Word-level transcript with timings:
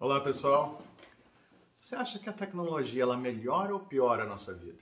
Olá 0.00 0.20
pessoal, 0.20 0.80
você 1.80 1.96
acha 1.96 2.20
que 2.20 2.28
a 2.28 2.32
tecnologia 2.32 3.02
ela 3.02 3.16
melhora 3.16 3.74
ou 3.74 3.80
piora 3.80 4.22
a 4.22 4.26
nossa 4.26 4.54
vida? 4.54 4.80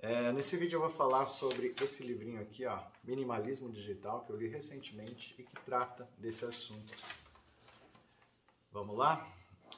É, 0.00 0.32
nesse 0.32 0.56
vídeo 0.56 0.78
eu 0.78 0.80
vou 0.80 0.90
falar 0.90 1.26
sobre 1.26 1.72
esse 1.80 2.02
livrinho 2.02 2.42
aqui, 2.42 2.66
ó, 2.66 2.80
Minimalismo 3.04 3.70
Digital, 3.70 4.24
que 4.24 4.32
eu 4.32 4.36
li 4.36 4.48
recentemente 4.48 5.32
e 5.38 5.44
que 5.44 5.54
trata 5.64 6.10
desse 6.18 6.44
assunto. 6.44 6.92
Vamos 8.72 8.98
lá? 8.98 9.32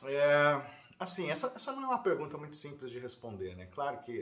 É, 0.05 0.63
assim, 0.99 1.31
essa, 1.31 1.53
essa 1.55 1.71
não 1.73 1.83
é 1.83 1.87
uma 1.89 2.03
pergunta 2.03 2.39
muito 2.39 2.57
simples 2.57 2.91
de 2.91 2.99
responder, 2.99 3.55
né? 3.55 3.67
Claro 3.67 3.99
que 3.99 4.21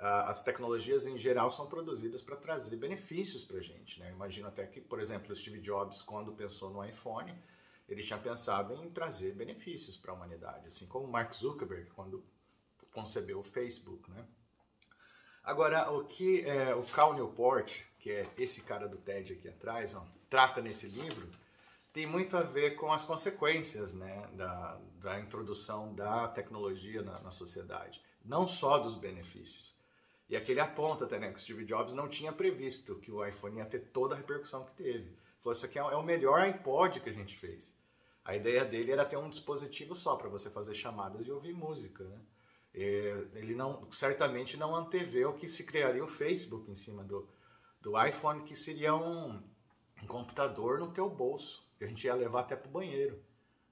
uh, 0.00 0.26
as 0.26 0.42
tecnologias 0.42 1.06
em 1.06 1.16
geral 1.16 1.48
são 1.48 1.68
produzidas 1.68 2.22
para 2.22 2.34
trazer 2.34 2.74
benefícios 2.74 3.44
para 3.44 3.58
a 3.58 3.62
gente, 3.62 4.00
né? 4.00 4.10
Imagino 4.10 4.48
até 4.48 4.66
que, 4.66 4.80
por 4.80 4.98
exemplo, 4.98 5.32
Steve 5.36 5.60
Jobs, 5.60 6.02
quando 6.02 6.32
pensou 6.32 6.70
no 6.70 6.84
iPhone, 6.84 7.32
ele 7.92 8.02
tinha 8.02 8.18
pensado 8.18 8.74
em 8.84 8.90
trazer 8.90 9.34
benefícios 9.34 9.96
para 9.96 10.12
a 10.12 10.14
humanidade, 10.14 10.66
assim 10.66 10.86
como 10.86 11.06
Mark 11.06 11.32
Zuckerberg, 11.32 11.90
quando 11.90 12.24
concebeu 12.92 13.38
o 13.38 13.42
Facebook, 13.42 14.10
né? 14.10 14.24
Agora, 15.44 15.90
o 15.90 16.04
que 16.04 16.42
é, 16.42 16.74
o 16.74 16.84
Cal 16.84 17.14
Newport, 17.14 17.80
que 17.98 18.10
é 18.10 18.28
esse 18.38 18.60
cara 18.60 18.88
do 18.88 18.96
TED 18.96 19.32
aqui 19.32 19.48
atrás, 19.48 19.94
ó, 19.94 20.06
trata 20.30 20.60
nesse 20.60 20.86
livro, 20.86 21.28
tem 21.92 22.06
muito 22.06 22.36
a 22.36 22.42
ver 22.42 22.76
com 22.76 22.92
as 22.92 23.04
consequências 23.04 23.92
né, 23.92 24.28
da, 24.34 24.80
da 25.00 25.20
introdução 25.20 25.92
da 25.94 26.28
tecnologia 26.28 27.02
na, 27.02 27.20
na 27.20 27.30
sociedade, 27.30 28.00
não 28.24 28.46
só 28.46 28.78
dos 28.78 28.94
benefícios. 28.94 29.76
E 30.28 30.36
aqui 30.36 30.52
ele 30.52 30.60
aponta 30.60 31.04
até 31.04 31.18
né, 31.18 31.30
que 31.30 31.38
o 31.38 31.40
Steve 31.40 31.64
Jobs 31.64 31.92
não 31.92 32.08
tinha 32.08 32.32
previsto 32.32 32.98
que 33.00 33.10
o 33.10 33.24
iPhone 33.24 33.58
ia 33.58 33.66
ter 33.66 33.80
toda 33.80 34.14
a 34.14 34.18
repercussão 34.18 34.64
que 34.64 34.74
teve. 34.74 35.14
Falou, 35.40 35.52
isso 35.52 35.66
aqui 35.66 35.78
é 35.78 35.82
o 35.82 36.02
melhor 36.02 36.40
iPod 36.40 37.00
que 37.00 37.10
a 37.10 37.12
gente 37.12 37.36
fez. 37.36 37.74
A 38.24 38.36
ideia 38.36 38.64
dele 38.64 38.92
era 38.92 39.04
ter 39.04 39.16
um 39.16 39.28
dispositivo 39.28 39.94
só 39.94 40.16
para 40.16 40.28
você 40.28 40.48
fazer 40.48 40.74
chamadas 40.74 41.26
e 41.26 41.30
ouvir 41.32 41.52
música, 41.52 42.04
né? 42.04 42.20
ele 42.74 43.54
não, 43.54 43.90
certamente 43.90 44.56
não 44.56 44.74
anteveu 44.74 45.34
que 45.34 45.48
se 45.48 45.64
criaria 45.64 46.02
o 46.02 46.08
Facebook 46.08 46.70
em 46.70 46.74
cima 46.74 47.04
do, 47.04 47.28
do 47.80 48.02
iPhone, 48.02 48.42
que 48.44 48.54
seria 48.54 48.94
um, 48.94 49.42
um 50.02 50.06
computador 50.06 50.78
no 50.78 50.90
teu 50.90 51.10
bolso, 51.10 51.68
que 51.76 51.84
a 51.84 51.86
gente 51.86 52.04
ia 52.04 52.14
levar 52.14 52.40
até 52.40 52.56
para 52.56 52.68
o 52.68 52.72
banheiro. 52.72 53.22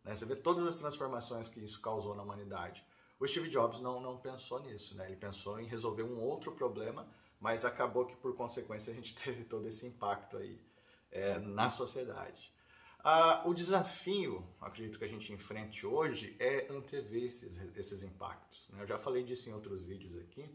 Né? 0.04 0.14
Você 0.14 0.26
vê 0.26 0.36
todas 0.36 0.66
as 0.66 0.76
transformações 0.76 1.48
que 1.48 1.60
isso 1.60 1.80
causou 1.80 2.14
na 2.14 2.22
humanidade. 2.22 2.84
O 3.18 3.26
Steve 3.26 3.48
Jobs 3.48 3.80
não, 3.80 4.00
não 4.00 4.18
pensou 4.18 4.60
nisso, 4.60 4.96
né? 4.96 5.06
ele 5.06 5.16
pensou 5.16 5.60
em 5.60 5.66
resolver 5.66 6.02
um 6.02 6.18
outro 6.18 6.52
problema, 6.52 7.08
mas 7.38 7.64
acabou 7.64 8.04
que 8.04 8.16
por 8.16 8.34
consequência 8.34 8.92
a 8.92 8.96
gente 8.96 9.14
teve 9.16 9.44
todo 9.44 9.66
esse 9.66 9.86
impacto 9.86 10.36
aí 10.36 10.60
é, 11.10 11.38
na 11.38 11.70
sociedade. 11.70 12.52
Ah, 13.02 13.42
o 13.46 13.54
desafio, 13.54 14.46
acredito 14.60 14.98
que 14.98 15.04
a 15.04 15.08
gente 15.08 15.32
enfrente 15.32 15.86
hoje, 15.86 16.36
é 16.38 16.66
antever 16.70 17.24
esses, 17.24 17.58
esses 17.76 18.02
impactos. 18.02 18.68
Né? 18.70 18.82
Eu 18.82 18.86
já 18.86 18.98
falei 18.98 19.24
disso 19.24 19.48
em 19.48 19.52
outros 19.52 19.82
vídeos 19.82 20.16
aqui. 20.16 20.48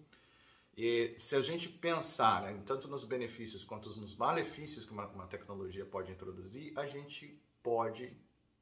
E 0.77 1.15
se 1.17 1.35
a 1.35 1.41
gente 1.41 1.69
pensar 1.69 2.41
né, 2.43 2.61
tanto 2.65 2.87
nos 2.87 3.05
benefícios 3.05 3.63
quanto 3.63 3.89
nos 3.97 4.15
malefícios 4.15 4.83
que 4.83 4.91
uma, 4.91 5.07
uma, 5.07 5.25
tecnologia 5.25 5.85
pode 5.85 6.11
introduzir, 6.11 6.77
a 6.77 6.85
gente 6.85 7.39
pode 7.63 8.15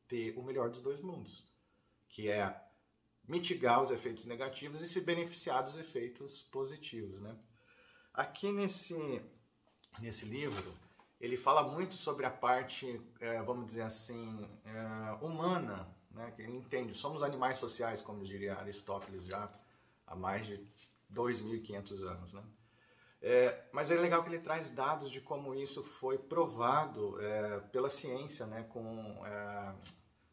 ter 0.07 0.37
o 0.37 0.43
melhor 0.43 0.69
dos 0.69 0.81
dois 0.81 1.01
mundos, 1.01 1.47
que 2.07 2.29
é 2.29 2.55
mitigar 3.27 3.81
os 3.81 3.89
efeitos 3.89 4.25
negativos 4.25 4.81
e 4.81 4.87
se 4.87 5.01
beneficiar 5.01 5.63
dos 5.63 5.75
efeitos 5.75 6.43
positivos. 6.43 7.19
Né? 7.19 7.35
Aqui 8.13 8.51
nesse, 8.51 9.21
nesse 9.99 10.25
livro, 10.25 10.77
ele 11.23 11.37
fala 11.37 11.63
muito 11.63 11.93
sobre 11.93 12.25
a 12.25 12.29
parte, 12.29 13.01
é, 13.21 13.41
vamos 13.41 13.65
dizer 13.65 13.83
assim, 13.83 14.45
é, 14.65 15.25
humana, 15.25 15.87
né? 16.11 16.29
que 16.35 16.41
ele 16.41 16.51
entende, 16.51 16.93
somos 16.93 17.23
animais 17.23 17.57
sociais, 17.57 18.01
como 18.01 18.25
diria 18.25 18.57
Aristóteles 18.57 19.23
já 19.23 19.49
há 20.05 20.15
mais 20.17 20.45
de 20.45 20.57
2.500 21.13 22.03
anos. 22.03 22.33
Né? 22.33 22.43
É, 23.21 23.63
mas 23.71 23.89
é 23.89 23.95
legal 23.95 24.21
que 24.21 24.31
ele 24.31 24.39
traz 24.39 24.69
dados 24.69 25.09
de 25.09 25.21
como 25.21 25.55
isso 25.55 25.81
foi 25.81 26.17
provado 26.17 27.17
é, 27.21 27.61
pela 27.71 27.89
ciência, 27.89 28.45
né? 28.45 28.63
Com, 28.63 29.25
é, 29.25 29.75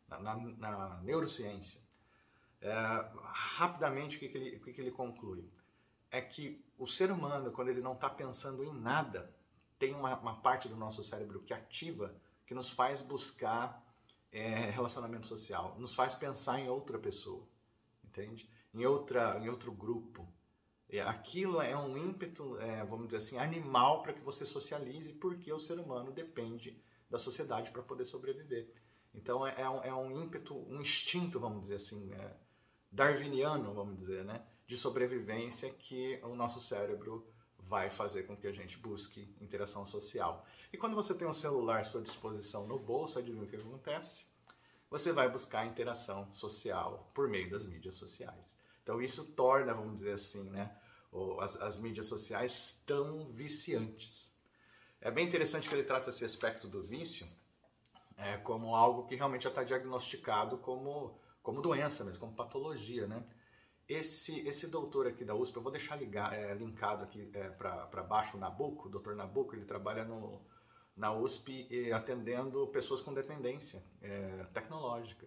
na, 0.09 0.19
na, 0.35 1.01
neurociência. 1.05 1.81
É, 2.61 2.75
rapidamente, 3.23 4.17
o 4.17 4.19
que, 4.19 4.29
que, 4.29 4.37
ele, 4.37 4.57
o 4.57 4.61
que, 4.61 4.73
que 4.73 4.81
ele 4.81 4.91
conclui? 4.91 5.49
É 6.11 6.21
que 6.21 6.65
o 6.77 6.85
ser 6.85 7.13
humano, 7.13 7.53
quando 7.53 7.69
ele 7.69 7.81
não 7.81 7.93
está 7.93 8.11
pensando 8.11 8.65
em 8.65 8.73
nada, 8.73 9.33
tem 9.81 9.95
uma, 9.95 10.15
uma, 10.19 10.37
parte 10.37 10.69
do 10.69 10.77
nosso 10.77 11.03
cérebro 11.03 11.41
que 11.41 11.55
ativa, 11.55 12.15
que 12.47 12.55
nos 12.55 12.69
faz 12.69 13.01
buscar 13.01 13.83
é, 14.31 14.71
relacionamento 14.71 15.27
social, 15.27 15.75
nos 15.79 15.95
faz 15.95 16.15
pensar 16.15 16.61
em 16.61 16.69
outra 16.69 16.99
pessoa, 16.99 17.43
entende? 18.05 18.49
Em, 18.75 18.85
outra, 18.85 19.41
em 19.41 19.49
outro 19.49 19.73
grupo. 19.73 20.29
E 20.89 21.01
aquilo 21.01 21.63
é 21.63 21.75
um 21.75 21.97
ímpeto, 21.97 22.59
é, 22.61 22.85
vamos 22.85 23.07
dizer 23.07 23.17
assim, 23.17 23.39
animal 23.39 24.03
para 24.03 24.13
que 24.13 24.21
você 24.21 24.45
socialize, 24.45 25.15
porque 25.15 25.51
o 25.51 25.59
ser 25.59 25.79
humano 25.81 26.13
depende 26.13 26.79
da 27.09 27.19
sociedade 27.19 27.71
para 27.71 27.83
poder 27.83 28.05
sobreviver. 28.05 28.69
Então 29.15 29.47
é, 29.47 29.55
é, 29.63 29.69
um, 29.69 29.83
é, 29.83 29.95
um, 29.95 30.23
ímpeto, 30.23 30.55
um 30.69 30.81
instinto, 30.81 31.41
vamos 31.41 31.63
dizer 31.63 31.77
assim, 31.77 32.13
é, 32.13 32.37
darwiniano, 32.93 33.73
vamos 33.73 33.97
dizer, 33.97 34.25
né, 34.27 34.45
de 34.67 34.77
sobrevivência 34.77 35.71
que 35.71 36.21
o 36.23 36.35
nosso 36.35 36.61
cérebro 36.61 37.27
vai 37.71 37.89
fazer 37.89 38.25
com 38.25 38.37
que 38.37 38.49
a 38.49 38.53
gente 38.53 38.77
busque 38.79 39.33
interação 39.41 39.87
social. 39.87 40.45
E 40.73 40.77
quando 40.77 40.97
você 40.97 41.15
tem 41.15 41.29
um 41.29 41.33
celular 41.33 41.81
à 41.81 41.85
sua 41.85 42.03
disposição 42.03 42.67
no 42.67 42.81
bolso, 42.81 43.17
adivinha 43.17 43.45
o 43.45 43.47
que 43.47 43.55
acontece? 43.55 44.27
Você 44.91 45.13
vai 45.13 45.31
buscar 45.31 45.65
interação 45.65 46.35
social 46.35 47.09
por 47.15 47.29
meio 47.29 47.49
das 47.49 47.65
mídias 47.65 47.95
sociais. 47.95 48.59
Então 48.83 49.01
isso 49.01 49.25
torna, 49.25 49.73
vamos 49.73 49.95
dizer 49.95 50.15
assim, 50.15 50.51
né, 50.51 50.77
as, 51.39 51.57
as 51.59 51.79
mídias 51.79 52.07
sociais 52.07 52.83
tão 52.85 53.31
viciantes. 53.31 54.37
É 55.01 55.09
bem 55.09 55.25
interessante 55.25 55.69
que 55.69 55.75
ele 55.77 55.85
trata 55.85 56.11
esse 56.11 56.25
aspecto 56.25 56.67
do 56.67 56.83
vício 56.83 57.25
é, 58.17 58.37
como 58.39 58.75
algo 58.75 59.07
que 59.07 59.15
realmente 59.15 59.45
já 59.45 59.49
está 59.49 59.63
diagnosticado 59.63 60.59
como, 60.59 61.17
como 61.41 61.63
doença 61.63 62.05
mesmo, 62.05 62.19
como 62.19 62.35
patologia, 62.35 63.07
né? 63.07 63.25
Esse, 63.91 64.47
esse 64.47 64.69
doutor 64.69 65.09
aqui 65.09 65.25
da 65.25 65.35
USP, 65.35 65.57
eu 65.57 65.63
vou 65.63 65.73
deixar 65.73 65.97
ligar, 65.97 66.33
é, 66.33 66.55
linkado 66.55 67.03
aqui 67.03 67.29
é, 67.35 67.49
para 67.49 68.05
baixo, 68.05 68.37
o 68.37 68.41
Nabuco, 68.41 68.87
o 68.87 68.89
doutor 68.89 69.17
Nabuco, 69.17 69.57
ele 69.57 69.65
trabalha 69.65 70.05
no, 70.05 70.41
na 70.97 71.13
USP 71.13 71.69
atendendo 71.93 72.69
pessoas 72.69 73.01
com 73.01 73.13
dependência 73.13 73.85
é, 74.01 74.47
tecnológica. 74.55 75.27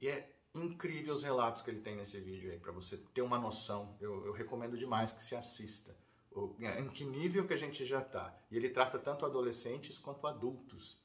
E 0.00 0.08
é 0.08 0.34
incrível 0.54 1.12
os 1.12 1.22
relatos 1.22 1.60
que 1.60 1.70
ele 1.70 1.80
tem 1.80 1.94
nesse 1.94 2.18
vídeo 2.18 2.50
aí, 2.50 2.58
para 2.58 2.72
você 2.72 2.96
ter 3.12 3.20
uma 3.20 3.38
noção. 3.38 3.94
Eu, 4.00 4.24
eu, 4.24 4.32
recomendo 4.32 4.78
demais 4.78 5.12
que 5.12 5.22
se 5.22 5.36
assista. 5.36 5.94
O, 6.30 6.56
em 6.58 6.88
que 6.88 7.04
nível 7.04 7.46
que 7.46 7.52
a 7.52 7.58
gente 7.58 7.84
já 7.84 8.00
está. 8.00 8.34
E 8.50 8.56
ele 8.56 8.70
trata 8.70 8.98
tanto 8.98 9.26
adolescentes 9.26 9.98
quanto 9.98 10.26
adultos. 10.26 10.98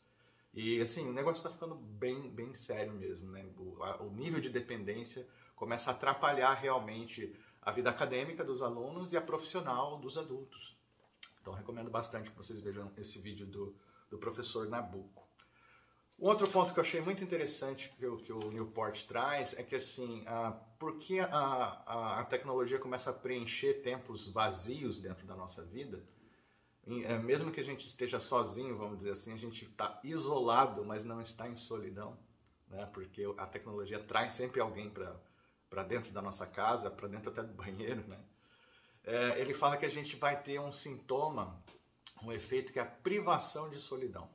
E 0.53 0.79
assim, 0.79 1.09
o 1.09 1.11
negócio 1.11 1.39
está 1.39 1.49
ficando 1.49 1.75
bem, 1.75 2.29
bem 2.29 2.53
sério 2.53 2.93
mesmo, 2.93 3.29
né? 3.29 3.45
O, 3.57 3.83
a, 3.83 4.01
o 4.01 4.09
nível 4.09 4.39
de 4.39 4.49
dependência 4.49 5.27
começa 5.57 5.89
a 5.89 5.93
atrapalhar 5.93 6.53
realmente 6.53 7.35
a 7.61 7.71
vida 7.71 7.89
acadêmica 7.89 8.45
dos 8.45 8.61
alunos 8.61 9.11
e 9.11 9.17
a 9.17 9.21
profissional 9.21 9.97
dos 9.97 10.17
adultos. 10.17 10.77
Então 11.41 11.53
recomendo 11.53 11.89
bastante 11.89 12.29
que 12.29 12.37
vocês 12.37 12.61
vejam 12.61 12.89
esse 12.95 13.19
vídeo 13.19 13.45
do, 13.45 13.75
do 14.09 14.17
professor 14.17 14.69
Nabucco. 14.69 15.27
Um 16.19 16.27
outro 16.27 16.47
ponto 16.47 16.73
que 16.73 16.79
eu 16.79 16.83
achei 16.83 17.01
muito 17.01 17.23
interessante 17.23 17.89
que 17.89 18.17
que 18.23 18.31
o 18.31 18.51
Newport 18.51 19.03
traz 19.03 19.57
é 19.57 19.63
que 19.63 19.75
assim, 19.75 20.23
a, 20.25 20.51
por 20.79 20.97
que 20.97 21.19
a, 21.19 21.27
a, 21.27 22.19
a, 22.21 22.23
tecnologia 22.23 22.79
começa 22.79 23.09
a 23.09 23.13
preencher 23.13 23.81
tempos 23.81 24.27
vazios 24.27 24.99
dentro 24.99 25.27
da 25.27 25.35
nossa 25.35 25.63
vida? 25.65 26.03
E, 26.85 27.03
é, 27.03 27.17
mesmo 27.17 27.51
que 27.51 27.59
a 27.59 27.63
gente 27.63 27.85
esteja 27.85 28.19
sozinho, 28.19 28.77
vamos 28.77 28.97
dizer 28.97 29.11
assim, 29.11 29.33
a 29.33 29.37
gente 29.37 29.65
está 29.65 29.99
isolado, 30.03 30.85
mas 30.85 31.03
não 31.03 31.21
está 31.21 31.47
em 31.47 31.55
solidão, 31.55 32.17
né? 32.67 32.85
porque 32.93 33.23
a 33.37 33.45
tecnologia 33.45 33.99
traz 33.99 34.33
sempre 34.33 34.61
alguém 34.61 34.89
para 34.89 35.15
para 35.69 35.83
dentro 35.83 36.11
da 36.11 36.21
nossa 36.21 36.45
casa, 36.45 36.89
para 36.89 37.07
dentro 37.07 37.31
até 37.31 37.43
do 37.43 37.53
banheiro, 37.53 38.07
né? 38.07 38.19
É, 39.03 39.39
ele 39.39 39.53
fala 39.53 39.77
que 39.77 39.85
a 39.85 39.89
gente 39.89 40.15
vai 40.17 40.41
ter 40.41 40.59
um 40.59 40.71
sintoma, 40.71 41.63
um 42.21 42.31
efeito 42.31 42.73
que 42.73 42.79
é 42.79 42.81
a 42.81 42.85
privação 42.85 43.69
de 43.69 43.79
solidão. 43.79 44.29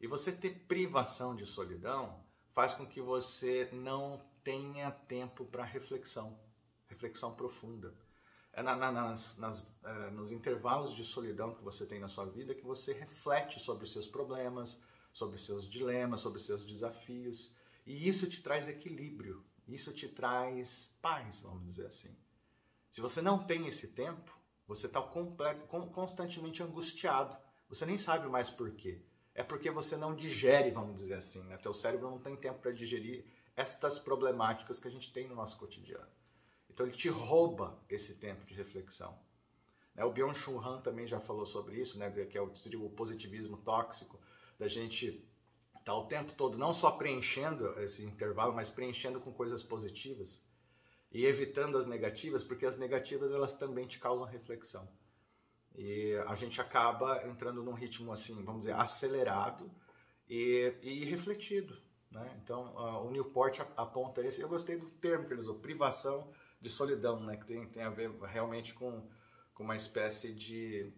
E 0.00 0.06
você 0.06 0.32
ter 0.32 0.64
privação 0.66 1.36
de 1.36 1.44
solidão 1.44 2.24
faz 2.50 2.74
com 2.74 2.86
que 2.86 3.00
você 3.00 3.68
não 3.72 4.24
tenha 4.42 4.90
tempo 4.90 5.44
para 5.44 5.64
reflexão, 5.64 6.38
reflexão 6.88 7.34
profunda. 7.34 7.94
É 8.52 8.62
na, 8.62 8.76
na, 8.76 8.90
nas, 8.90 9.38
nas, 9.38 9.74
é, 9.82 10.10
nos 10.10 10.32
intervalos 10.32 10.94
de 10.94 11.04
solidão 11.04 11.54
que 11.54 11.62
você 11.62 11.86
tem 11.86 12.00
na 12.00 12.08
sua 12.08 12.26
vida 12.26 12.54
que 12.54 12.64
você 12.64 12.92
reflete 12.92 13.60
sobre 13.60 13.84
os 13.84 13.92
seus 13.92 14.06
problemas, 14.06 14.82
sobre 15.12 15.36
os 15.36 15.44
seus 15.44 15.68
dilemas, 15.68 16.20
sobre 16.20 16.38
os 16.38 16.44
seus 16.44 16.64
desafios. 16.64 17.54
E 17.86 18.08
isso 18.08 18.28
te 18.28 18.42
traz 18.42 18.68
equilíbrio, 18.68 19.44
isso 19.66 19.92
te 19.92 20.08
traz 20.08 20.94
paz, 21.00 21.40
vamos 21.40 21.64
dizer 21.64 21.86
assim. 21.86 22.16
Se 22.90 23.00
você 23.00 23.22
não 23.22 23.38
tem 23.38 23.66
esse 23.66 23.88
tempo, 23.88 24.36
você 24.66 24.86
está 24.86 25.00
constantemente 25.92 26.62
angustiado. 26.62 27.36
Você 27.68 27.86
nem 27.86 27.96
sabe 27.98 28.28
mais 28.28 28.50
por 28.50 28.70
quê. 28.72 29.00
é 29.34 29.42
porque 29.42 29.70
você 29.70 29.96
não 29.96 30.14
digere, 30.14 30.70
vamos 30.70 30.94
dizer 30.94 31.14
assim, 31.14 31.42
né? 31.44 31.56
Teu 31.56 31.72
cérebro 31.72 32.10
não 32.10 32.18
tem 32.18 32.36
tempo 32.36 32.60
para 32.60 32.70
digerir 32.70 33.24
estas 33.56 33.98
problemáticas 33.98 34.78
que 34.78 34.88
a 34.88 34.90
gente 34.90 35.10
tem 35.12 35.26
no 35.26 35.34
nosso 35.34 35.58
cotidiano. 35.58 36.06
Então 36.68 36.86
ele 36.86 36.94
te 36.94 37.08
rouba 37.08 37.78
esse 37.88 38.16
tempo 38.16 38.44
de 38.44 38.54
reflexão. 38.54 39.18
Né? 39.94 40.04
O 40.04 40.12
Byung-Chul 40.12 40.60
Han 40.60 40.80
também 40.80 41.06
já 41.06 41.20
falou 41.20 41.46
sobre 41.46 41.80
isso, 41.80 41.98
né? 41.98 42.10
que 42.26 42.36
é 42.36 42.40
o 42.40 42.90
positivismo 42.90 43.58
tóxico, 43.58 44.20
da 44.58 44.68
gente 44.68 45.26
tá 45.84 45.94
o 45.94 46.06
tempo 46.06 46.32
todo 46.32 46.58
não 46.58 46.72
só 46.72 46.90
preenchendo 46.90 47.78
esse 47.80 48.04
intervalo, 48.04 48.54
mas 48.54 48.70
preenchendo 48.70 49.20
com 49.20 49.32
coisas 49.32 49.62
positivas 49.62 50.46
e 51.10 51.26
evitando 51.26 51.76
as 51.76 51.86
negativas, 51.86 52.42
porque 52.42 52.64
as 52.64 52.76
negativas 52.76 53.32
elas 53.32 53.54
também 53.54 53.86
te 53.86 53.98
causam 53.98 54.26
reflexão. 54.26 54.88
E 55.74 56.14
a 56.26 56.34
gente 56.34 56.60
acaba 56.60 57.26
entrando 57.26 57.62
num 57.62 57.72
ritmo 57.72 58.12
assim, 58.12 58.42
vamos 58.42 58.60
dizer, 58.60 58.74
acelerado 58.74 59.70
e, 60.28 60.74
e 60.82 61.04
refletido. 61.04 61.76
Né? 62.10 62.40
Então, 62.42 62.74
uh, 62.74 63.06
o 63.06 63.10
Newport 63.10 63.60
aponta 63.76 64.20
esse. 64.20 64.40
Eu 64.40 64.48
gostei 64.48 64.76
do 64.76 64.90
termo 64.90 65.26
que 65.26 65.32
ele 65.32 65.40
usou, 65.40 65.58
privação 65.58 66.30
de 66.60 66.68
solidão, 66.68 67.20
né? 67.20 67.36
que 67.36 67.46
tem, 67.46 67.66
tem 67.68 67.82
a 67.82 67.90
ver 67.90 68.10
realmente 68.22 68.74
com, 68.74 69.08
com 69.54 69.62
uma 69.64 69.76
espécie 69.76 70.34
de, 70.34 70.92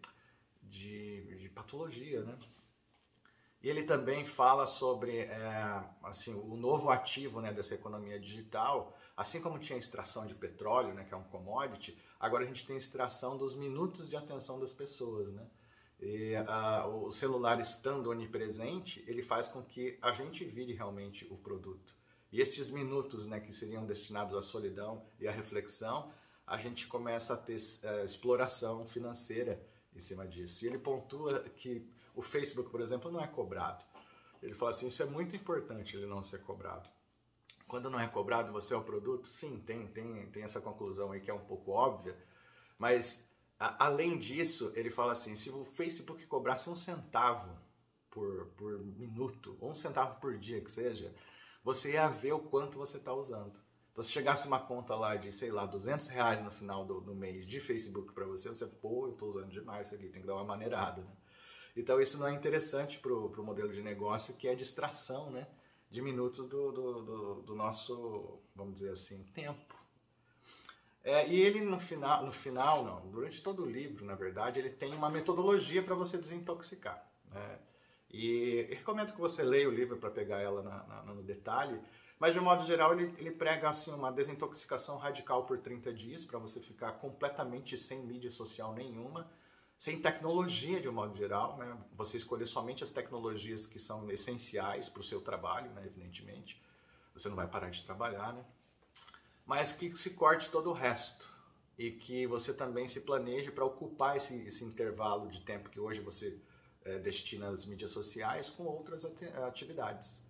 de, 0.63 1.39
de 1.39 1.49
patologia. 1.49 2.23
Né? 2.25 2.37
Ele 3.69 3.83
também 3.83 4.27
fala 4.27 4.67
sobre 4.67 5.21
é, 5.21 5.85
assim, 6.03 6.35
o 6.35 6.55
novo 6.55 6.91
ativo 6.91 7.41
né, 7.41 7.51
dessa 7.51 7.75
economia 7.75 8.21
digital, 8.21 8.95
assim 9.17 9.41
como 9.41 9.59
tinha 9.59 9.79
extração 9.79 10.27
de 10.27 10.35
petróleo, 10.35 10.93
né, 10.93 11.05
que 11.05 11.15
é 11.15 11.17
um 11.17 11.25
commodity, 11.25 11.99
agora 12.21 12.45
a 12.45 12.47
gente 12.47 12.67
tem 12.67 12.77
extração 12.77 13.39
dos 13.39 13.55
minutos 13.55 14.07
de 14.07 14.17
atenção 14.17 14.61
das 14.61 14.71
pessoas. 14.71 15.33
Né? 15.33 15.47
E 15.99 16.35
o 16.93 17.11
celular 17.11 17.59
estando 17.59 18.11
onipresente, 18.11 19.03
ele 19.07 19.23
faz 19.23 19.49
com 19.49 19.63
que 19.63 19.99
a 20.03 20.13
gente 20.13 20.45
vire 20.45 20.75
realmente 20.75 21.27
o 21.31 21.37
produto. 21.39 21.97
E 22.31 22.43
estes 22.43 22.69
minutos 22.69 23.25
né, 23.25 23.41
que 23.41 23.51
seriam 23.51 23.87
destinados 23.87 24.35
à 24.35 24.43
solidão 24.43 25.07
e 25.19 25.27
à 25.27 25.31
reflexão, 25.31 26.13
a 26.47 26.59
gente 26.59 26.87
começa 26.87 27.33
a 27.33 27.37
ter 27.39 27.57
uh, 27.57 28.05
exploração 28.05 28.85
financeira 28.85 29.65
em 29.95 30.01
cima 30.01 30.27
disso. 30.27 30.65
E 30.65 30.69
ele 30.69 30.79
pontua 30.79 31.41
que 31.57 31.89
o 32.15 32.23
Facebook, 32.23 32.71
por 32.71 32.81
exemplo, 32.81 33.11
não 33.11 33.21
é 33.21 33.27
cobrado. 33.27 33.85
Ele 34.43 34.55
fala 34.55 34.71
assim, 34.71 34.89
isso 34.89 35.03
é 35.03 35.07
muito 35.07 35.35
importante 35.35 35.97
ele 35.97 36.07
não 36.07 36.23
ser 36.23 36.43
cobrado. 36.43 36.89
Quando 37.67 37.89
não 37.89 37.99
é 37.99 38.07
cobrado, 38.07 38.53
você 38.53 38.75
é 38.75 38.77
o 38.77 38.83
produto? 38.83 39.27
Sim, 39.29 39.63
tem, 39.65 39.87
tem, 39.89 40.27
tem 40.31 40.43
essa 40.43 40.61
conclusão 40.61 41.13
aí 41.13 41.21
que 41.21 41.31
é 41.31 41.35
um 41.35 41.45
pouco 41.45 41.73
óbvia, 41.73 42.17
mas 42.79 43.29
a, 43.59 43.87
além 43.87 44.19
disso, 44.19 44.73
ele 44.75 44.91
fala 44.91 45.13
assim, 45.13 45.35
se 45.35 45.51
o 45.51 45.65
Facebook 45.65 46.27
cobrasse 46.27 46.69
um 46.69 46.77
centavo 46.77 47.57
por, 48.11 48.47
por 48.57 48.79
minuto, 48.79 49.57
ou 49.61 49.71
um 49.71 49.75
centavo 49.75 50.21
por 50.21 50.39
dia 50.39 50.61
que 50.61 50.71
seja, 50.71 51.15
você 51.63 51.93
ia 51.93 52.09
ver 52.09 52.33
o 52.33 52.39
quanto 52.39 52.79
você 52.79 52.99
está 52.99 53.13
usando. 53.13 53.59
Então, 53.91 54.03
se 54.03 54.13
chegasse 54.13 54.47
uma 54.47 54.59
conta 54.59 54.95
lá 54.95 55.17
de, 55.17 55.33
sei 55.33 55.51
lá, 55.51 55.65
200 55.65 56.09
reais 56.09 56.43
no 56.43 56.51
final 56.51 56.85
do, 56.85 57.01
do 57.01 57.15
mês 57.15 57.47
de 57.47 57.61
Facebook 57.61 58.13
para 58.13 58.27
você, 58.27 58.49
você, 58.49 58.67
pô, 58.83 59.07
eu 59.07 59.13
estou 59.13 59.31
usando 59.31 59.51
demais 59.51 59.87
isso 59.87 59.95
aqui, 59.95 60.09
tem 60.09 60.21
que 60.21 60.27
dar 60.27 60.35
uma 60.35 60.45
maneirada, 60.45 61.01
né? 61.01 61.17
Então 61.77 62.01
isso 62.01 62.19
não 62.19 62.29
é 62.29 62.33
interessante 62.33 62.99
para 62.99 63.13
o 63.13 63.45
modelo 63.45 63.73
de 63.73 63.83
negócio, 63.83 64.35
que 64.35 64.47
é 64.47 64.55
distração 64.55 65.31
né, 65.31 65.47
de 65.91 66.01
minutos 66.01 66.47
do, 66.47 66.73
do, 66.73 67.03
do, 67.03 67.35
do 67.43 67.55
nosso, 67.55 68.39
vamos 68.55 68.75
dizer 68.75 68.91
assim, 68.91 69.25
tempo. 69.35 69.75
É, 71.03 71.29
e 71.29 71.39
ele 71.39 71.61
no 71.61 71.79
final, 71.79 72.25
no 72.25 72.33
final, 72.33 72.83
não, 72.83 73.11
durante 73.11 73.43
todo 73.43 73.63
o 73.63 73.67
livro, 73.67 74.05
na 74.07 74.15
verdade, 74.15 74.59
ele 74.59 74.71
tem 74.71 74.95
uma 74.95 75.11
metodologia 75.11 75.83
para 75.83 75.95
você 75.95 76.17
desintoxicar. 76.17 77.07
Né? 77.31 77.59
E 78.11 78.69
recomendo 78.71 79.13
que 79.13 79.21
você 79.21 79.43
leia 79.43 79.69
o 79.69 79.73
livro 79.73 79.99
para 79.99 80.11
pegar 80.11 80.41
ela 80.41 80.63
na, 80.63 80.85
na, 80.85 81.03
no 81.03 81.23
detalhe, 81.23 81.79
mas 82.19 82.33
de 82.33 82.41
modo 82.41 82.65
geral 82.65 82.93
ele, 82.93 83.13
ele 83.19 83.33
prega 83.33 83.69
assim, 83.69 83.93
uma 83.93 84.11
desintoxicação 84.11 84.97
radical 84.97 85.45
por 85.45 85.59
30 85.59 85.93
dias 85.93 86.25
para 86.25 86.39
você 86.39 86.61
ficar 86.61 86.93
completamente 86.93 87.77
sem 87.77 88.03
mídia 88.07 88.31
social 88.31 88.73
nenhuma, 88.73 89.31
sem 89.79 90.01
tecnologia 90.01 90.81
de 90.81 90.89
um 90.89 90.93
modo 90.93 91.17
geral, 91.17 91.57
né? 91.59 91.77
Você 91.97 92.17
escolher 92.17 92.47
somente 92.47 92.83
as 92.83 92.91
tecnologias 92.91 93.67
que 93.67 93.79
são 93.79 94.11
essenciais 94.11 94.89
para 94.89 95.01
o 95.01 95.03
seu 95.03 95.21
trabalho, 95.21 95.71
né? 95.73 95.85
Evidentemente, 95.85 96.63
você 97.15 97.29
não 97.29 97.37
vai 97.37 97.47
parar 97.47 97.71
de 97.71 97.83
trabalhar, 97.83 98.33
né? 98.33 98.45
Mas 99.45 99.73
que 99.73 99.95
se 99.97 100.11
corte 100.11 100.49
todo 100.49 100.71
o 100.71 100.73
resto 100.73 101.33
e 101.79 101.91
que 101.91 102.27
você 102.27 102.55
também 102.55 102.87
se 102.87 103.01
planeje 103.03 103.51
para 103.51 103.65
ocupar 103.65 104.17
esse, 104.17 104.35
esse, 104.47 104.65
intervalo 104.65 105.29
de 105.29 105.41
tempo 105.41 105.69
que 105.69 105.79
hoje 105.79 106.01
você 106.01 106.39
é, 106.85 106.99
destina 106.99 107.49
às 107.49 107.67
mídias 107.67 107.91
sociais 107.91 108.49
com 108.49 108.65
outras 108.65 109.05
atividades, 109.05 110.23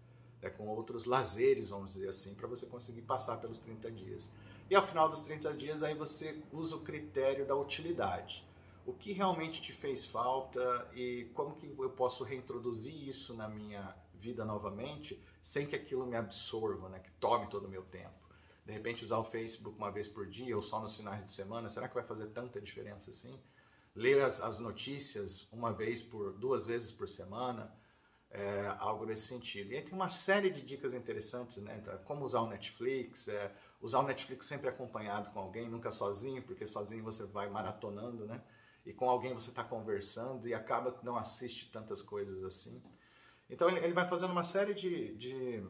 né? 0.42 0.50
com 0.50 0.66
outros 0.66 1.04
lazeres, 1.04 1.68
vamos 1.68 1.92
dizer 1.92 2.08
assim, 2.08 2.34
para 2.34 2.48
você 2.48 2.66
conseguir 2.66 3.02
passar 3.02 3.36
pelos 3.36 3.58
30 3.58 3.90
dias. 3.90 4.32
E 4.68 4.74
ao 4.74 4.84
final 4.84 5.08
dos 5.08 5.22
30 5.22 5.52
dias 5.54 5.82
aí 5.82 5.94
você 5.94 6.42
usa 6.50 6.74
o 6.74 6.80
critério 6.80 7.46
da 7.46 7.54
utilidade 7.54 8.44
o 8.86 8.92
que 8.92 9.12
realmente 9.12 9.62
te 9.62 9.72
fez 9.72 10.04
falta 10.04 10.88
e 10.94 11.30
como 11.34 11.56
que 11.56 11.66
eu 11.66 11.90
posso 11.90 12.24
reintroduzir 12.24 12.94
isso 13.08 13.34
na 13.34 13.48
minha 13.48 13.96
vida 14.14 14.44
novamente 14.44 15.22
sem 15.40 15.66
que 15.66 15.76
aquilo 15.76 16.06
me 16.06 16.16
absorva, 16.16 16.88
né, 16.88 16.98
que 16.98 17.10
tome 17.12 17.46
todo 17.48 17.66
o 17.66 17.68
meu 17.68 17.82
tempo. 17.82 18.24
De 18.64 18.72
repente 18.72 19.04
usar 19.04 19.18
o 19.18 19.24
Facebook 19.24 19.76
uma 19.76 19.90
vez 19.90 20.08
por 20.08 20.26
dia 20.26 20.56
ou 20.56 20.62
só 20.62 20.80
nos 20.80 20.96
finais 20.96 21.24
de 21.24 21.30
semana, 21.30 21.68
será 21.68 21.88
que 21.88 21.94
vai 21.94 22.04
fazer 22.04 22.28
tanta 22.28 22.60
diferença 22.60 23.10
assim? 23.10 23.38
Ler 23.94 24.24
as, 24.24 24.40
as 24.40 24.58
notícias 24.58 25.46
uma 25.52 25.72
vez 25.72 26.02
por, 26.02 26.32
duas 26.32 26.64
vezes 26.64 26.90
por 26.90 27.06
semana, 27.06 27.72
é, 28.30 28.74
algo 28.80 29.06
nesse 29.06 29.28
sentido. 29.28 29.72
E 29.72 29.76
aí 29.76 29.82
tem 29.82 29.94
uma 29.94 30.08
série 30.08 30.50
de 30.50 30.60
dicas 30.60 30.92
interessantes, 30.92 31.58
né? 31.58 31.80
Como 32.04 32.24
usar 32.24 32.40
o 32.40 32.48
Netflix, 32.48 33.28
é, 33.28 33.54
usar 33.80 34.00
o 34.00 34.02
Netflix 34.02 34.46
sempre 34.46 34.68
acompanhado 34.68 35.30
com 35.30 35.38
alguém, 35.38 35.70
nunca 35.70 35.92
sozinho, 35.92 36.42
porque 36.42 36.66
sozinho 36.66 37.04
você 37.04 37.24
vai 37.24 37.48
maratonando, 37.48 38.26
né? 38.26 38.42
E 38.84 38.92
com 38.92 39.08
alguém 39.08 39.32
você 39.32 39.50
está 39.50 39.64
conversando 39.64 40.46
e 40.46 40.54
acaba 40.54 40.92
que 40.92 41.04
não 41.04 41.16
assiste 41.16 41.70
tantas 41.70 42.02
coisas 42.02 42.44
assim. 42.44 42.82
Então 43.48 43.68
ele, 43.68 43.80
ele 43.80 43.92
vai 43.92 44.06
fazendo 44.06 44.30
uma 44.30 44.44
série 44.44 44.74
de, 44.74 45.14
de, 45.14 45.64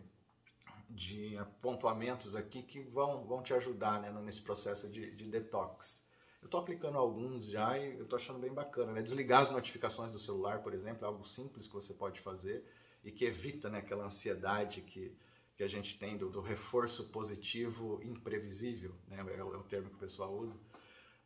de, 0.90 1.38
pontuamentos 1.60 2.34
aqui 2.34 2.62
que 2.62 2.80
vão, 2.80 3.24
vão 3.24 3.42
te 3.42 3.54
ajudar 3.54 4.00
né, 4.00 4.10
nesse 4.20 4.42
processo 4.42 4.88
de, 4.88 5.14
de 5.14 5.28
detox. 5.28 6.04
Eu 6.42 6.46
estou 6.46 6.60
aplicando 6.60 6.98
alguns 6.98 7.46
já 7.46 7.78
e 7.78 7.96
eu 7.96 8.02
estou 8.02 8.18
achando 8.18 8.38
bem 8.38 8.52
bacana. 8.52 8.92
Né? 8.92 9.00
Desligar 9.00 9.42
as 9.42 9.50
notificações 9.50 10.10
do 10.10 10.18
celular, 10.18 10.62
por 10.62 10.74
exemplo, 10.74 11.04
é 11.04 11.06
algo 11.06 11.24
simples 11.24 11.66
que 11.66 11.72
você 11.72 11.94
pode 11.94 12.20
fazer 12.20 12.64
e 13.02 13.10
que 13.10 13.24
evita 13.24 13.70
né, 13.70 13.78
aquela 13.78 14.04
ansiedade 14.04 14.82
que, 14.82 15.16
que 15.56 15.62
a 15.62 15.68
gente 15.68 15.98
tem 15.98 16.18
do, 16.18 16.28
do 16.28 16.40
reforço 16.40 17.10
positivo 17.10 18.00
imprevisível, 18.02 18.94
né? 19.06 19.18
é, 19.20 19.42
o, 19.42 19.54
é 19.54 19.56
o 19.56 19.62
termo 19.62 19.88
que 19.88 19.96
o 19.96 19.98
pessoal 19.98 20.34
usa 20.34 20.58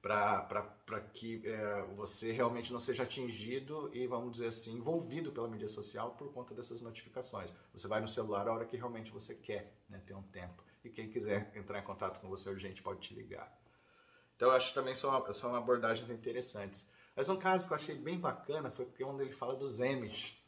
para 0.01 1.01
que 1.13 1.43
é, 1.45 1.83
você 1.97 2.31
realmente 2.33 2.73
não 2.73 2.81
seja 2.81 3.03
atingido 3.03 3.91
e, 3.93 4.07
vamos 4.07 4.33
dizer 4.33 4.49
assim, 4.49 4.77
envolvido 4.77 5.33
pela 5.33 5.49
mídia 5.49 5.69
social 5.69 6.13
por 6.13 6.33
conta 6.33 6.55
dessas 6.55 6.83
notificações. 6.83 7.53
Você 7.73 7.89
vai 7.89 8.01
no 8.01 8.09
celular 8.09 8.47
a 8.47 8.53
hora 8.53 8.65
que 8.65 8.77
realmente 8.77 9.11
você 9.11 9.35
quer 9.35 9.77
né, 9.89 10.01
ter 10.07 10.15
um 10.15 10.23
tempo. 10.23 10.63
E 10.85 10.89
quem 10.89 11.11
quiser 11.11 11.53
entrar 11.57 11.81
em 11.81 11.83
contato 11.83 12.21
com 12.21 12.29
você 12.29 12.49
urgente 12.49 12.83
pode 12.83 13.01
te 13.01 13.15
ligar. 13.15 13.53
Então, 14.37 14.51
eu 14.51 14.55
acho 14.55 14.69
que 14.69 14.75
também 14.75 14.95
são, 14.95 15.33
são 15.33 15.55
abordagens 15.57 16.09
interessantes. 16.11 16.89
Mas 17.17 17.29
um 17.29 17.37
caso 17.37 17.67
que 17.67 17.73
eu 17.73 17.77
achei 17.77 17.97
bem 17.97 18.21
bacana 18.21 18.71
foi 18.71 18.89
onde 19.03 19.25
ele 19.25 19.33
fala 19.33 19.57
dos 19.57 19.81
Amish. 19.81 20.41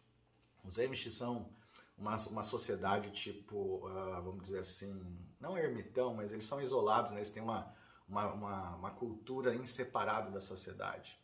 Os 0.64 0.78
Amish 0.78 1.11
são 1.12 1.50
uma, 1.99 2.14
uma 2.28 2.42
sociedade 2.45 3.11
tipo, 3.11 3.85
uh, 3.88 4.23
vamos 4.23 4.42
dizer 4.42 4.61
assim, 4.61 5.19
não 5.40 5.59
ermitão, 5.59 6.14
mas 6.14 6.33
eles 6.33 6.45
são 6.45 6.61
isolados, 6.61 7.11
né? 7.11 7.19
eles 7.19 7.33
têm 7.33 7.42
uma 7.42 7.75
uma, 8.11 8.33
uma, 8.33 8.76
uma 8.76 8.90
cultura 8.90 9.55
inseparável 9.55 10.33
da 10.33 10.40
sociedade. 10.40 11.17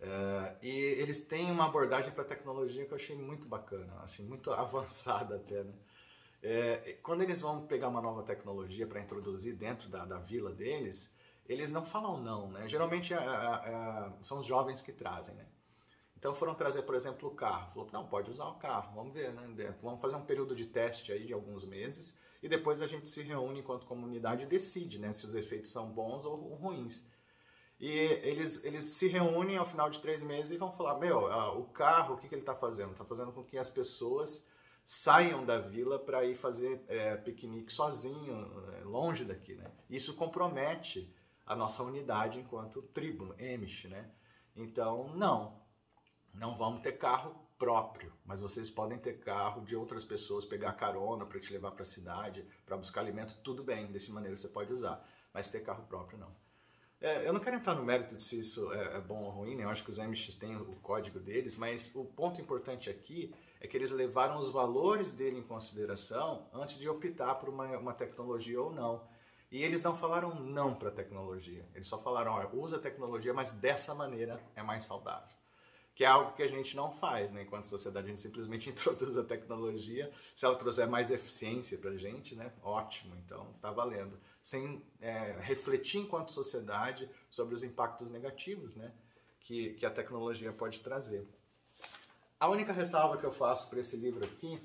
É, 0.00 0.54
e 0.62 0.70
eles 0.70 1.20
têm 1.20 1.50
uma 1.50 1.66
abordagem 1.66 2.12
para 2.12 2.22
a 2.22 2.26
tecnologia 2.26 2.86
que 2.86 2.92
eu 2.92 2.96
achei 2.96 3.16
muito 3.16 3.46
bacana, 3.46 3.92
assim, 4.02 4.24
muito 4.24 4.50
avançada 4.54 5.36
até. 5.36 5.64
Né? 5.64 5.74
É, 6.42 6.98
quando 7.02 7.22
eles 7.22 7.40
vão 7.40 7.66
pegar 7.66 7.88
uma 7.88 8.00
nova 8.00 8.22
tecnologia 8.22 8.86
para 8.86 9.00
introduzir 9.00 9.54
dentro 9.54 9.90
da, 9.90 10.06
da 10.06 10.18
vila 10.18 10.52
deles, 10.52 11.14
eles 11.46 11.70
não 11.72 11.84
falam 11.84 12.22
não, 12.22 12.50
né? 12.50 12.66
Geralmente 12.68 13.12
é, 13.12 13.16
é, 13.16 13.20
é, 13.20 14.12
são 14.22 14.38
os 14.38 14.46
jovens 14.46 14.80
que 14.80 14.92
trazem, 14.92 15.34
né? 15.34 15.46
Então 16.16 16.32
foram 16.32 16.54
trazer, 16.54 16.82
por 16.82 16.94
exemplo, 16.94 17.28
o 17.28 17.34
carro. 17.34 17.68
Falou, 17.68 17.88
não, 17.92 18.06
pode 18.06 18.30
usar 18.30 18.46
o 18.46 18.54
carro, 18.54 18.94
vamos 18.94 19.12
ver, 19.12 19.32
né? 19.32 19.74
Vamos 19.82 20.00
fazer 20.00 20.16
um 20.16 20.24
período 20.24 20.54
de 20.54 20.66
teste 20.66 21.12
aí 21.12 21.26
de 21.26 21.32
alguns 21.32 21.64
meses 21.64 22.18
e 22.42 22.48
depois 22.48 22.80
a 22.80 22.86
gente 22.86 23.08
se 23.08 23.22
reúne 23.22 23.60
enquanto 23.60 23.86
comunidade 23.86 24.44
e 24.44 24.48
decide 24.48 24.98
né, 24.98 25.12
se 25.12 25.26
os 25.26 25.34
efeitos 25.34 25.70
são 25.70 25.90
bons 25.90 26.24
ou 26.24 26.36
ruins. 26.54 27.06
E 27.78 27.88
eles, 27.88 28.62
eles 28.64 28.84
se 28.84 29.08
reúnem 29.08 29.56
ao 29.56 29.64
final 29.64 29.88
de 29.88 30.00
três 30.00 30.22
meses 30.22 30.52
e 30.52 30.58
vão 30.58 30.70
falar: 30.70 30.98
Meu, 30.98 31.24
o 31.58 31.64
carro, 31.64 32.14
o 32.14 32.18
que, 32.18 32.28
que 32.28 32.34
ele 32.34 32.42
está 32.42 32.54
fazendo? 32.54 32.92
Está 32.92 33.04
fazendo 33.04 33.32
com 33.32 33.42
que 33.42 33.56
as 33.56 33.70
pessoas 33.70 34.46
saiam 34.84 35.44
da 35.46 35.58
vila 35.58 35.98
para 35.98 36.24
ir 36.24 36.34
fazer 36.34 36.84
é, 36.88 37.16
piquenique 37.16 37.72
sozinho, 37.72 38.34
é, 38.74 38.84
longe 38.84 39.24
daqui. 39.24 39.54
Né? 39.54 39.70
Isso 39.88 40.14
compromete 40.14 41.14
a 41.46 41.56
nossa 41.56 41.82
unidade 41.82 42.38
enquanto 42.38 42.82
tribo, 42.82 43.34
Emish. 43.38 43.84
Né? 43.84 44.10
Então, 44.54 45.14
não, 45.16 45.62
não 46.34 46.54
vamos 46.54 46.82
ter 46.82 46.92
carro 46.92 47.34
próprio, 47.60 48.10
mas 48.24 48.40
vocês 48.40 48.70
podem 48.70 48.98
ter 48.98 49.18
carro 49.18 49.62
de 49.66 49.76
outras 49.76 50.02
pessoas, 50.02 50.46
pegar 50.46 50.72
carona 50.72 51.26
para 51.26 51.38
te 51.38 51.52
levar 51.52 51.72
para 51.72 51.82
a 51.82 51.84
cidade, 51.84 52.42
para 52.64 52.74
buscar 52.74 53.02
alimento, 53.02 53.36
tudo 53.44 53.62
bem, 53.62 53.92
dessa 53.92 54.10
maneira 54.10 54.34
você 54.34 54.48
pode 54.48 54.72
usar, 54.72 55.06
mas 55.32 55.50
ter 55.50 55.60
carro 55.60 55.84
próprio 55.86 56.18
não. 56.18 56.34
É, 57.02 57.28
eu 57.28 57.34
não 57.34 57.40
quero 57.40 57.56
entrar 57.56 57.74
no 57.74 57.84
mérito 57.84 58.16
de 58.16 58.22
se 58.22 58.38
isso 58.40 58.72
é, 58.72 58.96
é 58.96 59.00
bom 59.00 59.24
ou 59.24 59.30
ruim, 59.30 59.56
né? 59.56 59.64
eu 59.64 59.68
acho 59.68 59.84
que 59.84 59.90
os 59.90 59.98
MX 59.98 60.34
têm 60.36 60.56
o 60.56 60.74
código 60.76 61.20
deles, 61.20 61.58
mas 61.58 61.94
o 61.94 62.02
ponto 62.02 62.40
importante 62.40 62.88
aqui 62.88 63.30
é 63.60 63.68
que 63.68 63.76
eles 63.76 63.90
levaram 63.90 64.38
os 64.38 64.50
valores 64.50 65.12
dele 65.12 65.38
em 65.38 65.42
consideração 65.42 66.48
antes 66.54 66.78
de 66.78 66.88
optar 66.88 67.34
por 67.34 67.50
uma, 67.50 67.76
uma 67.76 67.92
tecnologia 67.92 68.60
ou 68.60 68.72
não. 68.72 69.06
E 69.52 69.62
eles 69.62 69.82
não 69.82 69.94
falaram 69.94 70.34
não 70.34 70.74
para 70.74 70.88
a 70.88 70.92
tecnologia, 70.92 71.68
eles 71.74 71.86
só 71.86 71.98
falaram, 71.98 72.32
olha, 72.32 72.48
usa 72.54 72.78
a 72.78 72.80
tecnologia, 72.80 73.34
mas 73.34 73.52
dessa 73.52 73.94
maneira 73.94 74.42
é 74.56 74.62
mais 74.62 74.84
saudável 74.84 75.39
que 76.00 76.04
é 76.04 76.06
algo 76.06 76.32
que 76.32 76.42
a 76.42 76.48
gente 76.48 76.74
não 76.74 76.90
faz, 76.90 77.30
né? 77.30 77.42
Enquanto 77.42 77.64
sociedade, 77.64 78.06
a 78.06 78.08
gente 78.08 78.20
simplesmente 78.20 78.70
introduz 78.72 79.18
a 79.18 79.22
tecnologia. 79.22 80.10
Se 80.34 80.46
ela 80.46 80.56
trouxer 80.56 80.88
mais 80.88 81.10
eficiência 81.10 81.76
para 81.76 81.90
a 81.90 81.96
gente, 81.98 82.34
né? 82.34 82.50
Ótimo, 82.62 83.14
então 83.16 83.52
tá 83.60 83.70
valendo. 83.70 84.18
Sem 84.42 84.82
é, 84.98 85.36
refletir 85.42 86.00
enquanto 86.00 86.32
sociedade 86.32 87.06
sobre 87.30 87.54
os 87.54 87.62
impactos 87.62 88.08
negativos, 88.10 88.74
né? 88.74 88.90
Que, 89.40 89.74
que 89.74 89.84
a 89.84 89.90
tecnologia 89.90 90.50
pode 90.54 90.80
trazer. 90.80 91.28
A 92.40 92.48
única 92.48 92.72
ressalva 92.72 93.18
que 93.18 93.26
eu 93.26 93.32
faço 93.32 93.68
para 93.68 93.80
esse 93.80 93.98
livro 93.98 94.24
aqui 94.24 94.58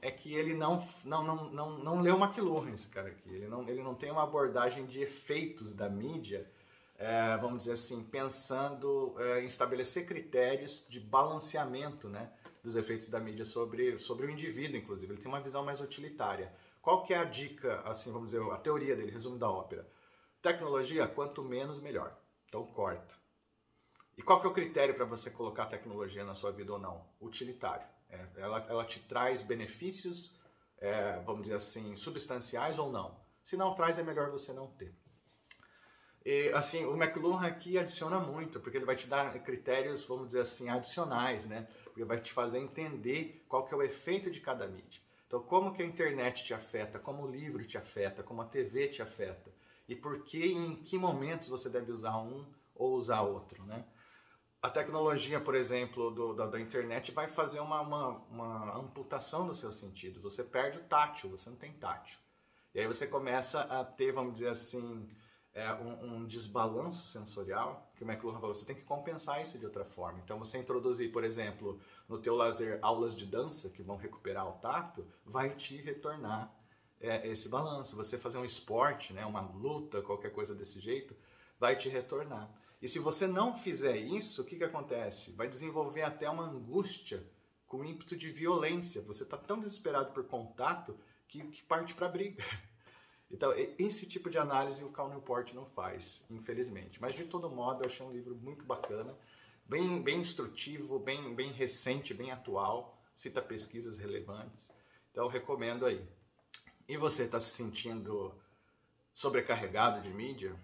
é 0.00 0.10
que 0.10 0.32
ele 0.32 0.54
não, 0.54 0.82
não, 1.04 1.22
não, 1.22 1.50
não, 1.50 1.78
não 1.80 2.00
leu 2.00 2.16
McLuhan, 2.16 2.72
esse 2.72 2.88
cara 2.88 3.08
aqui. 3.10 3.28
Ele 3.28 3.46
não, 3.46 3.68
ele 3.68 3.82
não 3.82 3.94
tem 3.94 4.10
uma 4.10 4.22
abordagem 4.22 4.86
de 4.86 5.02
efeitos 5.02 5.74
da 5.74 5.90
mídia 5.90 6.50
é, 6.98 7.36
vamos 7.36 7.58
dizer 7.58 7.74
assim, 7.74 8.02
pensando 8.02 9.14
é, 9.20 9.40
em 9.42 9.46
estabelecer 9.46 10.04
critérios 10.04 10.84
de 10.88 10.98
balanceamento 10.98 12.08
né, 12.08 12.32
dos 12.62 12.74
efeitos 12.74 13.06
da 13.06 13.20
mídia 13.20 13.44
sobre, 13.44 13.96
sobre 13.96 14.26
o 14.26 14.30
indivíduo, 14.30 14.76
inclusive. 14.76 15.12
Ele 15.12 15.22
tem 15.22 15.30
uma 15.30 15.40
visão 15.40 15.64
mais 15.64 15.80
utilitária. 15.80 16.52
Qual 16.82 17.04
que 17.04 17.14
é 17.14 17.18
a 17.18 17.24
dica, 17.24 17.82
assim, 17.82 18.10
vamos 18.10 18.32
dizer, 18.32 18.42
a 18.50 18.56
teoria 18.58 18.96
dele, 18.96 19.12
resumo 19.12 19.38
da 19.38 19.48
ópera? 19.48 19.88
Tecnologia, 20.42 21.06
quanto 21.06 21.44
menos, 21.44 21.78
melhor. 21.78 22.18
Então, 22.48 22.66
corta. 22.66 23.14
E 24.16 24.22
qual 24.22 24.40
que 24.40 24.46
é 24.46 24.50
o 24.50 24.52
critério 24.52 24.94
para 24.94 25.04
você 25.04 25.30
colocar 25.30 25.66
tecnologia 25.66 26.24
na 26.24 26.34
sua 26.34 26.50
vida 26.50 26.72
ou 26.72 26.78
não? 26.80 27.06
Utilitário. 27.20 27.86
É, 28.10 28.26
ela, 28.36 28.66
ela 28.68 28.84
te 28.84 28.98
traz 29.00 29.42
benefícios, 29.42 30.36
é, 30.78 31.20
vamos 31.20 31.42
dizer 31.42 31.54
assim, 31.54 31.94
substanciais 31.94 32.78
ou 32.80 32.90
não. 32.90 33.20
Se 33.40 33.56
não 33.56 33.72
traz, 33.74 33.98
é 33.98 34.02
melhor 34.02 34.30
você 34.30 34.52
não 34.52 34.66
ter. 34.66 34.92
E, 36.28 36.52
assim, 36.52 36.84
o 36.84 36.94
McLuhan 36.94 37.40
aqui 37.40 37.78
adiciona 37.78 38.20
muito, 38.20 38.60
porque 38.60 38.76
ele 38.76 38.84
vai 38.84 38.94
te 38.94 39.06
dar 39.06 39.32
critérios, 39.42 40.04
vamos 40.04 40.26
dizer 40.26 40.42
assim, 40.42 40.68
adicionais, 40.68 41.46
né? 41.46 41.66
Porque 41.84 42.04
vai 42.04 42.18
te 42.18 42.34
fazer 42.34 42.58
entender 42.58 43.46
qual 43.48 43.64
que 43.64 43.72
é 43.72 43.76
o 43.78 43.82
efeito 43.82 44.30
de 44.30 44.38
cada 44.38 44.66
mídia. 44.66 45.00
Então, 45.26 45.40
como 45.42 45.72
que 45.72 45.82
a 45.82 45.86
internet 45.86 46.44
te 46.44 46.52
afeta, 46.52 46.98
como 46.98 47.22
o 47.22 47.30
livro 47.30 47.64
te 47.64 47.78
afeta, 47.78 48.22
como 48.22 48.42
a 48.42 48.44
TV 48.44 48.88
te 48.88 49.00
afeta. 49.00 49.50
E 49.88 49.96
por 49.96 50.22
que 50.22 50.36
e 50.36 50.52
em 50.52 50.76
que 50.76 50.98
momentos 50.98 51.48
você 51.48 51.70
deve 51.70 51.90
usar 51.90 52.18
um 52.18 52.44
ou 52.74 52.94
usar 52.94 53.22
outro, 53.22 53.64
né? 53.64 53.86
A 54.60 54.68
tecnologia, 54.68 55.40
por 55.40 55.54
exemplo, 55.54 56.10
do, 56.10 56.34
da, 56.34 56.46
da, 56.46 56.60
internet 56.60 57.10
vai 57.10 57.26
fazer 57.26 57.60
uma, 57.60 57.80
uma, 57.80 58.08
uma 58.28 58.78
amputação 58.78 59.46
dos 59.46 59.56
seus 59.56 59.76
sentidos. 59.76 60.20
Você 60.20 60.44
perde 60.44 60.76
o 60.76 60.82
tátil, 60.82 61.30
você 61.30 61.48
não 61.48 61.56
tem 61.56 61.72
tátil. 61.72 62.18
E 62.74 62.80
aí 62.80 62.86
você 62.86 63.06
começa 63.06 63.62
a 63.62 63.82
ter, 63.82 64.12
vamos 64.12 64.34
dizer 64.34 64.48
assim, 64.48 65.08
é, 65.58 65.74
um, 65.74 66.14
um, 66.14 66.26
desbalanço 66.26 67.06
sensorial, 67.06 67.90
que 67.96 68.04
o 68.04 68.10
McLuhan 68.10 68.38
falou, 68.38 68.54
você 68.54 68.64
tem 68.64 68.76
que 68.76 68.82
compensar 68.82 69.42
isso 69.42 69.58
de 69.58 69.64
outra 69.64 69.84
forma. 69.84 70.20
Então, 70.24 70.38
você 70.38 70.56
introduzir, 70.56 71.10
por 71.10 71.24
exemplo, 71.24 71.80
no 72.08 72.18
teu 72.18 72.36
lazer 72.36 72.78
aulas 72.80 73.14
de 73.14 73.26
dança 73.26 73.68
que 73.68 73.82
vão 73.82 73.96
recuperar 73.96 74.48
o 74.48 74.52
tato, 74.52 75.04
vai 75.24 75.50
te 75.50 75.76
retornar 75.76 76.54
é, 77.00 77.26
esse 77.28 77.48
balanço. 77.48 77.96
Você 77.96 78.16
fazer 78.16 78.38
um 78.38 78.44
esporte, 78.44 79.12
né, 79.12 79.26
uma 79.26 79.40
luta, 79.40 80.00
qualquer 80.00 80.30
coisa 80.30 80.54
desse 80.54 80.80
jeito, 80.80 81.16
vai 81.58 81.74
te 81.74 81.88
retornar. 81.88 82.48
E 82.80 82.86
se 82.86 83.00
você 83.00 83.26
não 83.26 83.52
fizer 83.52 83.96
isso, 83.96 84.42
o 84.42 84.44
que, 84.44 84.56
que 84.56 84.64
acontece? 84.64 85.32
Vai 85.32 85.48
desenvolver 85.48 86.02
até 86.02 86.30
uma 86.30 86.44
angústia 86.44 87.28
com 87.66 87.84
ímpeto 87.84 88.16
de 88.16 88.30
violência. 88.30 89.02
Você 89.02 89.24
está 89.24 89.36
tão 89.36 89.58
desesperado 89.58 90.12
por 90.12 90.24
contato 90.24 90.96
que, 91.26 91.42
que 91.48 91.62
parte 91.64 91.94
para 91.94 92.08
briga. 92.08 92.44
Então, 93.30 93.52
esse 93.78 94.06
tipo 94.06 94.30
de 94.30 94.38
análise 94.38 94.82
o 94.82 94.90
Cal 94.90 95.08
Newport 95.10 95.52
não 95.52 95.66
faz, 95.66 96.24
infelizmente. 96.30 97.00
Mas, 97.00 97.14
de 97.14 97.24
todo 97.24 97.50
modo, 97.50 97.82
eu 97.82 97.86
achei 97.86 98.04
um 98.04 98.12
livro 98.12 98.34
muito 98.34 98.64
bacana, 98.64 99.14
bem, 99.66 100.02
bem 100.02 100.20
instrutivo, 100.20 100.98
bem, 100.98 101.34
bem 101.34 101.52
recente, 101.52 102.14
bem 102.14 102.30
atual, 102.30 102.98
cita 103.14 103.42
pesquisas 103.42 103.98
relevantes. 103.98 104.72
Então, 105.10 105.28
recomendo 105.28 105.84
aí. 105.84 106.08
E 106.88 106.96
você 106.96 107.24
está 107.24 107.38
se 107.38 107.50
sentindo 107.50 108.34
sobrecarregado 109.12 110.00
de 110.00 110.10
mídia? 110.10 110.58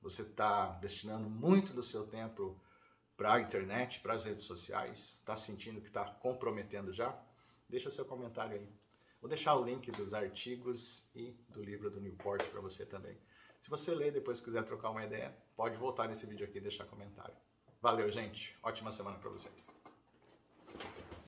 Você 0.00 0.22
está 0.22 0.68
destinando 0.80 1.28
muito 1.28 1.74
do 1.74 1.82
seu 1.82 2.06
tempo 2.06 2.58
para 3.16 3.34
a 3.34 3.40
internet, 3.40 4.00
para 4.00 4.14
as 4.14 4.24
redes 4.24 4.44
sociais? 4.44 5.14
Está 5.16 5.36
sentindo 5.36 5.80
que 5.80 5.88
está 5.88 6.04
comprometendo 6.04 6.90
já? 6.90 7.20
Deixa 7.68 7.90
seu 7.90 8.06
comentário 8.06 8.56
aí. 8.56 8.68
Vou 9.20 9.28
deixar 9.28 9.56
o 9.56 9.64
link 9.64 9.90
dos 9.90 10.14
artigos 10.14 11.10
e 11.14 11.32
do 11.48 11.62
livro 11.62 11.90
do 11.90 12.00
Newport 12.00 12.44
para 12.44 12.60
você 12.60 12.86
também. 12.86 13.16
Se 13.60 13.68
você 13.68 13.92
ler 13.94 14.08
e 14.08 14.12
depois 14.12 14.40
quiser 14.40 14.64
trocar 14.64 14.90
uma 14.90 15.04
ideia, 15.04 15.36
pode 15.56 15.76
voltar 15.76 16.06
nesse 16.08 16.26
vídeo 16.26 16.46
aqui 16.46 16.58
e 16.58 16.60
deixar 16.60 16.84
comentário. 16.86 17.34
Valeu, 17.80 18.10
gente. 18.10 18.56
Ótima 18.62 18.92
semana 18.92 19.18
para 19.18 19.30
vocês. 19.30 19.77